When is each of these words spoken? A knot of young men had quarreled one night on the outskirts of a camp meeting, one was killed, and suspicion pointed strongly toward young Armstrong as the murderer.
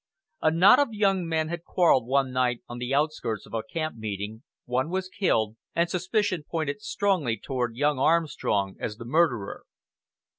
A 0.41 0.49
knot 0.49 0.79
of 0.79 0.93
young 0.95 1.27
men 1.27 1.49
had 1.49 1.63
quarreled 1.63 2.07
one 2.07 2.31
night 2.31 2.63
on 2.67 2.79
the 2.79 2.91
outskirts 2.91 3.45
of 3.45 3.53
a 3.53 3.61
camp 3.61 3.97
meeting, 3.97 4.41
one 4.65 4.89
was 4.89 5.07
killed, 5.07 5.57
and 5.75 5.91
suspicion 5.91 6.41
pointed 6.49 6.81
strongly 6.81 7.37
toward 7.37 7.75
young 7.75 7.99
Armstrong 7.99 8.77
as 8.79 8.97
the 8.97 9.05
murderer. 9.05 9.63